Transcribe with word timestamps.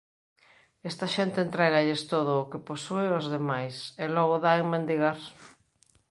Esta 0.89 1.07
xente 1.15 1.39
entrégalles 1.41 2.01
todo 2.13 2.31
o 2.41 2.47
que 2.51 2.65
posúe 2.69 3.07
aos 3.11 3.25
demais, 3.35 3.75
e 4.03 4.05
logo 4.15 4.35
dá 4.45 4.51
en 4.61 4.65
mendigar. 4.73 5.19